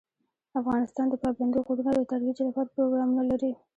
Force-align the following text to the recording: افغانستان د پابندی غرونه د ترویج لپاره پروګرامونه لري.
افغانستان 0.59 1.05
د 1.09 1.13
پابندی 1.23 1.59
غرونه 1.67 1.91
د 1.95 2.01
ترویج 2.11 2.37
لپاره 2.47 2.71
پروګرامونه 2.75 3.23
لري. 3.31 3.51